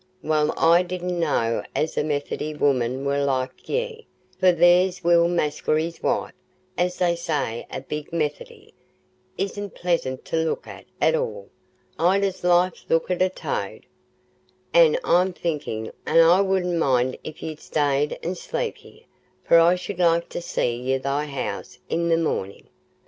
[0.23, 4.07] "Well, I didna know as the Methody women war like ye,
[4.39, 6.33] for there's Will Maskery's wife,
[6.75, 8.73] as they say's a big Methody,
[9.37, 11.49] isna pleasant to look at, at all.
[11.99, 13.83] I'd as lief look at a tooad.
[14.73, 19.03] An' I'm thinkin' I wouldna mind if ye'd stay an' sleep here,
[19.43, 22.69] for I should like to see ye i' th' house i' th' mornin'.